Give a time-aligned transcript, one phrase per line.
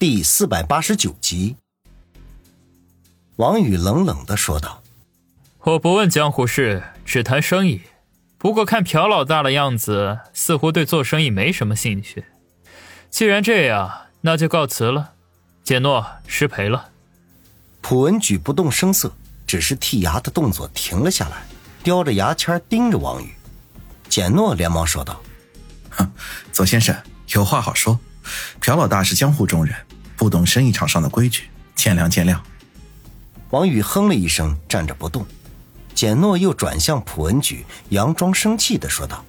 [0.00, 1.56] 第四百八十九集。
[3.36, 4.82] 王宇冷冷的说道
[5.60, 7.82] ：“我不问江湖事，只谈生意。
[8.38, 12.24] 不过看朴老大的样子，似乎对做生意没什么兴趣。
[13.10, 15.12] 既然这样，那就告辞了。
[15.62, 16.88] 简诺失陪了。”
[17.82, 19.12] 普文举不动声色，
[19.46, 21.42] 只是剔牙的动作停了下来，
[21.82, 23.34] 叼着牙签盯着王宇。
[24.08, 25.20] 简诺连忙说道
[25.92, 26.10] ：“哼，
[26.54, 26.96] 左先生
[27.34, 28.00] 有话好说。
[28.60, 29.74] 朴老大是江湖中人，
[30.20, 32.38] 不懂生意场上的规矩，见谅见谅。”
[33.48, 35.24] 王宇哼了一声，站着不动。
[35.94, 39.24] 简诺又转向普文举，佯装生气的说道：“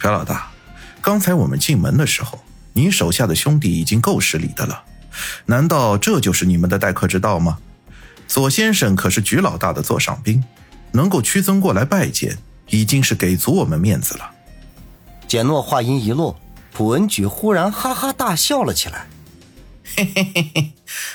[0.00, 0.50] 朴老大，
[1.02, 2.42] 刚才我们进门的时候，
[2.72, 4.82] 你手下的兄弟已经够失礼的了，
[5.44, 7.58] 难道这就是你们的待客之道吗？
[8.26, 10.42] 左先生可是举老大的座上宾，
[10.92, 12.38] 能够屈尊过来拜见，
[12.70, 14.30] 已经是给足我们面子了。”
[15.28, 16.40] 简诺话音一落，
[16.72, 19.06] 普文举忽然哈哈大笑了起来
[19.84, 20.72] ：“嘿嘿嘿嘿，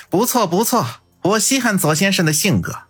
[0.08, 0.86] 不错不错。”
[1.22, 2.82] 我稀罕左先生的性格。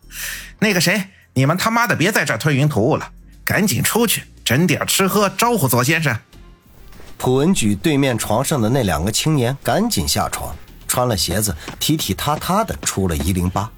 [0.60, 3.10] 那个谁，你们他妈的别在这吞云吐雾了，
[3.44, 6.16] 赶紧出去整点吃喝，招呼左先生。
[7.16, 10.54] 普文举对面床上的那两个青年赶紧下床，
[10.86, 13.68] 穿了鞋子，踢踢踏踏的出了一零八。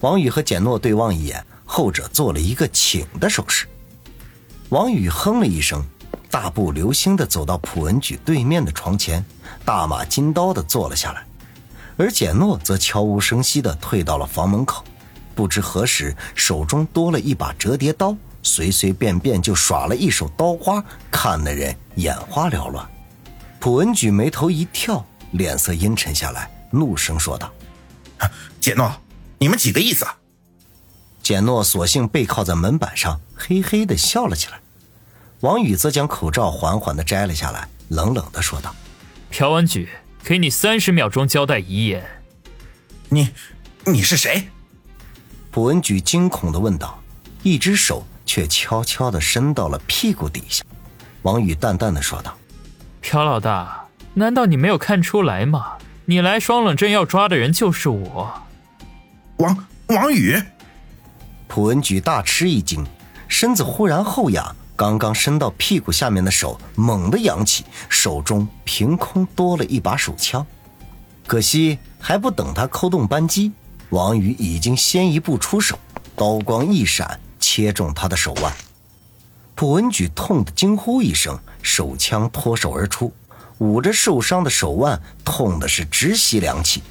[0.00, 3.66] 王宇和简诺对望一眼，后者做了一个请的手势。
[4.68, 5.84] 王宇哼了一声，
[6.38, 9.24] 大步流星的走到普文举对面的床前，
[9.64, 11.24] 大马金刀的坐了下来。
[11.96, 14.84] 而简诺则悄无声息地退到了房门口，
[15.34, 22.86] 不知何时手中多了一把折叠刀，随随便便就耍了一手刀花，看得人眼花缭乱。
[23.58, 27.50] 普文举眉头一跳，脸色阴沉下来，怒声说道
[28.60, 28.92] ：“简诺，
[29.38, 30.06] 你们几个意思？”
[31.24, 34.60] 简诺索性背靠在门板上，嘿嘿地笑了起来。
[35.40, 38.74] 王宇则将口罩缓缓的摘了下来，冷冷的说道
[39.30, 39.88] ：“朴文举。”
[40.26, 42.04] 给你三十秒钟交代遗言。
[43.10, 43.30] 你，
[43.84, 44.48] 你是谁？
[45.52, 47.00] 朴文举惊恐的问道，
[47.44, 50.64] 一只手却悄悄的伸到了屁股底下。
[51.22, 52.36] 王宇淡淡的说道
[53.00, 55.74] ：“朴老大，难道你没有看出来吗？
[56.06, 58.42] 你来双冷镇要抓的人就是我。”
[59.38, 60.42] 王王宇。
[61.46, 62.84] 朴文举大吃一惊，
[63.28, 64.56] 身子忽然后仰。
[64.76, 70.46] 刚刚伸到屁股下面的手猛地扬起，手中凭空多了一把手枪。
[71.26, 73.50] 可惜还不等他扣动扳机，
[73.88, 75.78] 王宇已经先一步出手，
[76.14, 78.52] 刀光一闪，切中他的手腕。
[79.54, 83.12] 卜文举痛得惊呼一声，手枪脱手而出，
[83.58, 86.82] 捂着受伤的手腕，痛的是直吸凉气。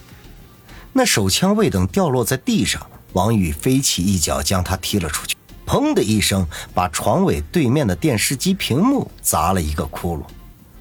[0.91, 5.34] 那手枪未等掉落在地上，王宇飞起一脚将他踢了出去。
[5.65, 10.23] 砰的一声，把床尾对面的电视机屏幕砸了一个窟窿。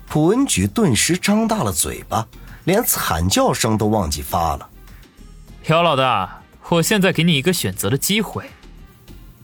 [0.07, 2.27] 普文举顿时张大了嘴巴，
[2.65, 4.69] 连惨叫声都忘记发了。
[5.65, 8.45] 朴老大，我现在给你一个选择的机会。”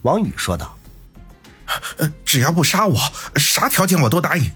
[0.03, 0.77] 王宇说道
[2.23, 2.99] ，“只要不杀我，
[3.35, 4.49] 啥条件我都答应。”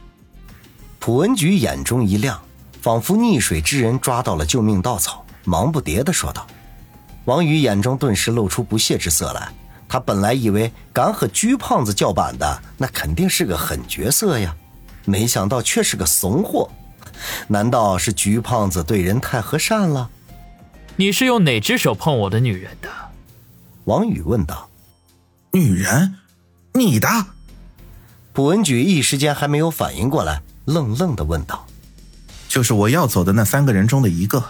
[0.99, 2.41] 普文举眼中一亮，
[2.81, 6.47] 仿佛溺水之人抓到了救命稻草，忙不迭的说道。
[7.25, 9.51] 王宇眼中顿时露出不屑之色来。
[9.95, 14.53] 他本来以为敢和鞠胖子叫板的，那肯定是个狠角色呀，
[15.05, 16.69] 没想到却是个怂货。
[17.47, 20.09] 难道是鞠胖子对人太和善了？
[20.97, 22.89] 你是用哪只手碰我的女人的？
[23.85, 24.69] 王宇问道。
[25.53, 26.15] 女人？
[26.73, 27.07] 你的？
[28.33, 31.65] 卜文举一时间还没有反应过来，愣愣的问道。
[32.49, 34.43] 就是我要走的那三个人中的一个。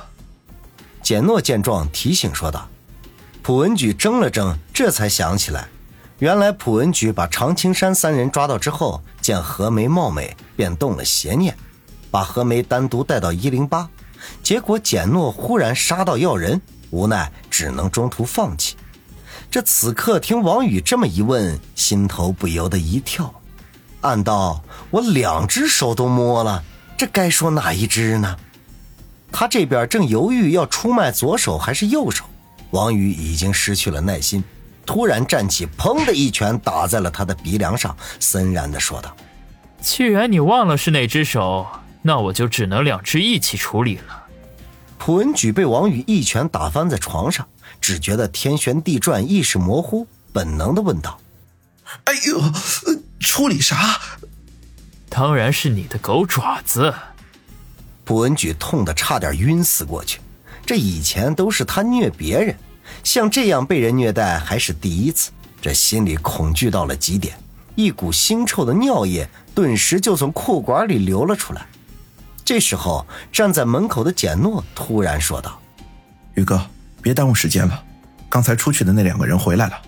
[1.04, 2.68] 简诺见状提醒说道。
[3.46, 5.68] 普文举怔了怔，这才想起来，
[6.18, 11.56] 原来普文举把常青山三人抓到之后，见何梅貌美，便动了邪念，
[12.10, 13.88] 把何梅单独带到一零八。
[14.42, 18.76] 结果简诺忽然杀到要人，无奈只能中途放弃。
[19.52, 23.32] 这此刻听王宇这么一问，心头不由得一跳，
[24.02, 26.64] 暗道：我两只手都摸了，
[26.98, 28.38] 这该说哪一只呢？
[29.32, 32.26] 他这边正犹豫要出卖左手还是右手。
[32.76, 34.44] 王宇已经失去了耐心，
[34.86, 39.16] 突然站起，砰的一拳打在了他的鼻梁上，森然的说道
[39.80, 41.66] ：“既然你忘了是哪只手，
[42.02, 44.26] 那我就只能两只一起处理了。”
[45.00, 47.48] 普文举被王宇一拳打翻在床上，
[47.80, 51.18] 只觉得天旋地转，意识模糊，本能的问道
[52.04, 52.42] ：“哎呦，
[53.22, 54.02] 处理啥
[55.08, 56.94] ？”“当然是你的狗爪子。”
[58.04, 60.20] 普文举痛得差点晕死过去。
[60.66, 62.56] 这以前都是他虐别人，
[63.06, 65.32] 像这样被人虐待还是第一次。
[65.62, 67.38] 这心里恐惧到了极点，
[67.76, 71.66] 一股腥臭的尿液顿时就从裤管里流了出来。
[72.44, 75.60] 这时候，站在门口的简诺突然说道
[76.34, 76.60] ：“宇哥，
[77.02, 77.84] 别耽误时间了，
[78.28, 79.82] 刚才出去的那两个人回来了。”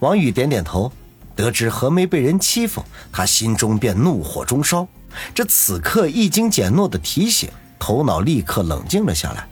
[0.00, 0.92] 王宇点点头，
[1.34, 4.86] 得知何梅被人欺负，他心中便怒火中烧。
[5.34, 7.48] 这此刻一经简诺的提醒，
[7.78, 9.48] 头脑立刻冷静了下来，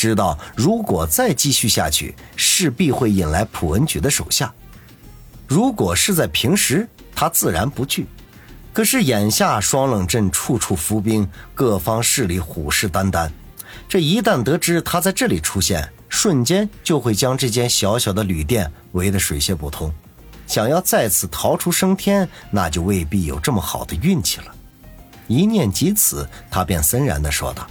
[0.00, 4.50] 知道如果再继续下去，势必会引来普文举的手下。
[5.46, 8.06] 如果是在平时，他自然不惧。
[8.72, 13.28] 可是眼下双冷镇处处伏兵，各方势力虎视眈眈。
[13.86, 19.92] 这一旦得知他在这里出现，瞬间就会将这间小小的旅店围得水泄不通。
[20.46, 24.46] 想要再次逃出升天，那就未必有这么好的运气了。
[25.26, 27.66] 一念及此，他便森然地说道：“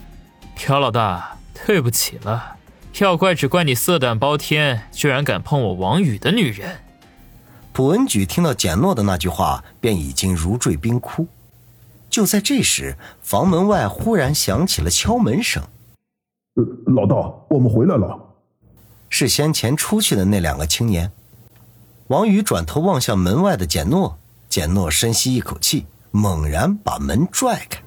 [0.56, 2.58] 朴老大，对不起了，
[3.00, 6.80] 要怪只怪你色胆包天，居然敢碰我王宇的女人。”
[7.72, 11.28] 普文举听到简诺的那句话，便已经如坠冰窟。
[12.10, 15.64] 就在这时，房门外忽然响起了敲门声。
[16.56, 18.20] “呃，老道，我们回来了。”
[19.10, 21.12] 是先前出去的那两个青年。
[22.08, 24.18] 王宇转头望向门外的简诺，
[24.50, 27.82] 简诺深吸一口气，猛然把门拽开。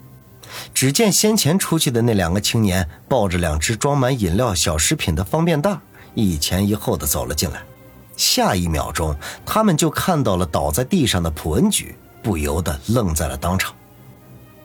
[0.75, 5.79] 只见先前出去的那两个青年抱着两只装满饮料、小食品的方便袋，
[6.15, 7.63] 一前一后的走了进来。
[8.17, 13.75] 下一秒钟，他们就看到了倒在地上的普恩举，不由得愣在了当场。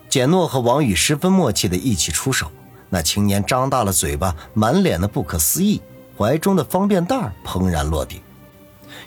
[0.08, 2.50] 简诺和王宇十分默契的一起出手，
[2.90, 5.80] 那青年张大了嘴巴，满脸的不可思议，
[6.16, 8.20] 怀中的方便袋砰然落地。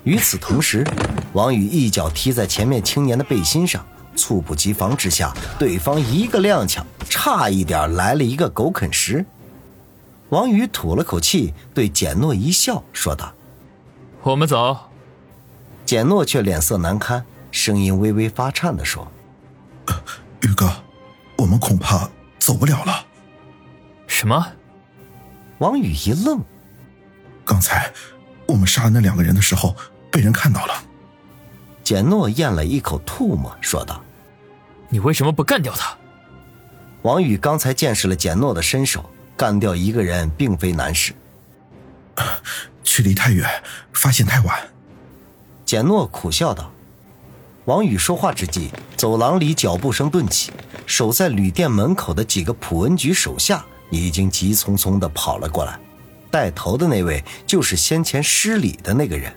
[0.04, 0.86] 与此同时，
[1.34, 3.86] 王宇一脚踢在前面青年的背心上，
[4.16, 9.26] 猝不及防之下，对方一个踉跄，差一点来了一个狗啃食。
[10.30, 13.34] 王宇吐了口气，对简诺一笑，说道。
[14.24, 14.78] 我们走。
[15.86, 19.12] 简诺却脸色难堪，声音微微发颤的说
[20.42, 20.72] ：“宇哥，
[21.38, 22.10] 我们恐怕
[22.40, 23.06] 走不了了。”
[24.08, 24.48] 什么？
[25.58, 26.40] 王宇一愣。
[27.44, 27.92] 刚才
[28.46, 29.76] 我们杀那两个人的时候，
[30.10, 30.74] 被人看到了。
[31.84, 34.02] 简诺咽了一口吐沫，说道
[34.90, 35.96] ：“你为什么不干掉他？”
[37.04, 41.14] 王宇刚才见识了简诺的身手，干掉一个人并非难事。
[42.84, 43.50] 距离太远，
[43.94, 44.60] 发现太晚。
[45.66, 46.72] 简诺苦笑道。
[47.66, 50.52] 王宇说话之际，走廊里脚步声顿起，
[50.86, 55.80] 守在旅店门口的几个普文局手下已经急匆匆的跑了过来。
[56.30, 59.34] 带头的那位就是先前失礼的那个人。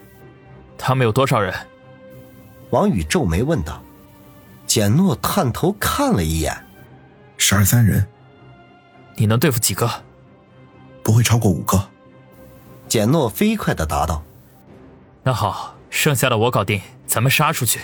[0.76, 1.55] 他们有多少人？
[2.75, 3.81] 王宇皱眉问道。
[4.67, 6.53] 简诺探头看了一眼，
[7.38, 8.05] 十二三人。
[9.15, 9.88] 你能对付几个？
[11.00, 11.81] 不会超过五个。
[12.88, 14.25] 简诺飞快的答道
[15.23, 17.79] ：“那好，剩下的我搞定，咱们杀出去。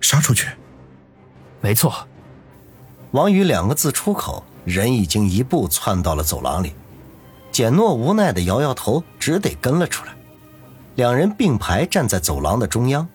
[0.00, 0.46] 杀出去。
[1.60, 2.06] 没错。”
[3.10, 6.72] 王宇两个字出口，人已经一步窜到了走廊里。
[7.50, 10.14] 简诺无奈的摇摇头，只得跟了出来。
[10.94, 13.08] 两人并排站在走廊的中央，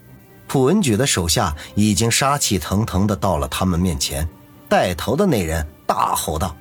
[0.47, 4.27] 普文举的手下已经杀气腾腾的到了他们面前。
[4.68, 6.56] 带头的那人大吼道：“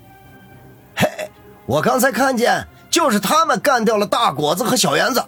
[0.94, 1.08] 嘿，
[1.66, 5.25] 我刚才看见。”就是他们干掉了大果子和小圆子，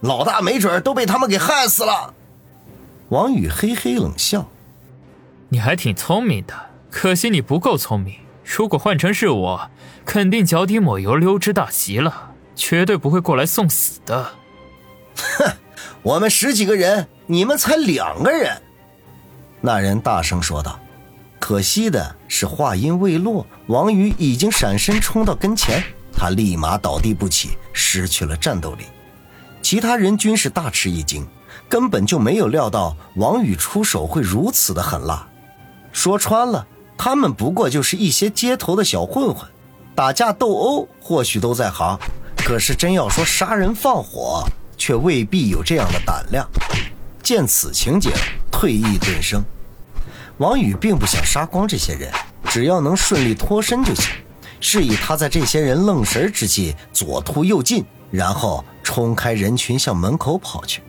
[0.00, 2.14] 老大没准都被他们给害死了。
[3.10, 4.48] 王宇嘿嘿冷笑
[5.50, 6.54] ：“你还挺聪明的，
[6.90, 8.14] 可惜你不够聪明。
[8.42, 9.70] 如果换成是我，
[10.06, 14.30] 肯定脚底抹油溜之大吉了，绝对不会过来送死的。
[15.36, 15.52] ”哼，
[16.00, 18.60] 我们十几个人，你们才两个人。”
[19.62, 20.78] 那人大声说道。
[21.38, 25.82] 可惜的是，话音未落，王宇已经闪身冲到跟前。
[26.12, 28.84] 他立马倒地不起，失去了战斗力。
[29.62, 31.26] 其他人均是大吃一惊，
[31.66, 35.26] 根本就没有料到王宇出手会如此的狠辣。
[35.92, 36.66] 说穿了，
[36.98, 39.48] 他们不过就是一些街头的小混混，
[39.94, 41.98] 打架斗殴或许都在行，
[42.36, 44.44] 可是真要说杀人放火，
[44.76, 46.46] 却未必有这样的胆量。
[47.22, 48.10] 见此情景，
[48.50, 49.42] 退意顿生。
[50.38, 52.10] 王宇并不想杀光这些人，
[52.44, 54.12] 只要能顺利脱身就行。
[54.60, 60.82] 示意他在这些人愣神之际左突右进，然后冲开人群向门口跑去。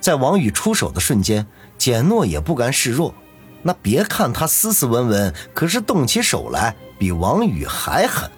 [0.00, 1.46] 在王宇出手的瞬间，
[1.78, 3.14] 简诺也不甘示弱。
[3.62, 8.30] 那别看他斯斯文文，可是动起手来比王宇还狠。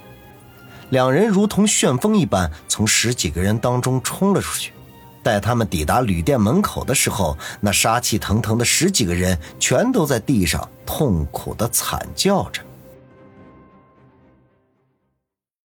[0.90, 4.72] 两人如同旋风一般从十几个人当中冲了出去。
[5.26, 12.62] 在他们抵达旅店门口的时候，那杀气腾腾的十几个人全都在地上痛苦的惨叫着。